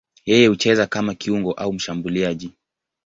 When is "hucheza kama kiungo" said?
0.47-1.53